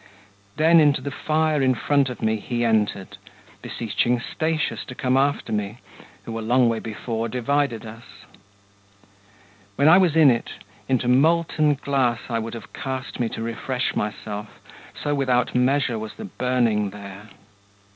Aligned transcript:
Then 0.57 0.79
into 0.79 0.99
the 0.99 1.11
fire 1.11 1.61
in 1.61 1.75
front 1.75 2.09
of 2.09 2.23
me 2.23 2.37
he 2.37 2.65
entered, 2.65 3.19
Beseeching 3.61 4.19
Statius 4.19 4.83
to 4.85 4.95
come 4.95 5.15
after 5.15 5.53
me, 5.53 5.77
Who 6.25 6.39
a 6.39 6.41
long 6.41 6.67
way 6.67 6.79
before 6.79 7.29
divided 7.29 7.85
us. 7.85 8.25
When 9.75 9.87
I 9.87 9.99
was 9.99 10.15
in 10.15 10.31
it, 10.31 10.53
into 10.89 11.07
molten 11.07 11.75
glass 11.75 12.21
I 12.29 12.39
would 12.39 12.55
have 12.55 12.73
cast 12.73 13.19
me 13.19 13.29
to 13.29 13.43
refresh 13.43 13.95
myself, 13.95 14.59
So 15.03 15.13
without 15.13 15.53
measure 15.53 15.99
was 15.99 16.15
the 16.15 16.25
burning 16.25 16.89
there! 16.89 17.29